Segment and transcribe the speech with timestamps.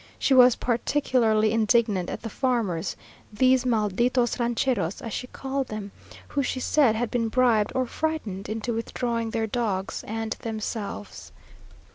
[0.17, 2.95] She was particularly indignant at the farmers,
[3.31, 5.91] these "malditos rancheros," as she called them,
[6.29, 11.31] who she said had been bribed or frightened into withdrawing their dogs and themselves.